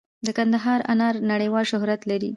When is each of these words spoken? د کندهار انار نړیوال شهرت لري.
د 0.25 0.27
کندهار 0.37 0.79
انار 0.91 1.15
نړیوال 1.31 1.65
شهرت 1.71 2.01
لري. 2.11 2.29